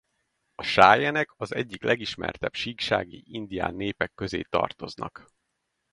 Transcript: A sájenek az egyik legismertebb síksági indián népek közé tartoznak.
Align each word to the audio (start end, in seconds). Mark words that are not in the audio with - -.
A 0.55 0.63
sájenek 0.63 1.33
az 1.37 1.53
egyik 1.55 1.81
legismertebb 1.83 2.53
síksági 2.55 3.23
indián 3.27 3.75
népek 3.75 4.11
közé 4.15 4.41
tartoznak. 4.41 5.31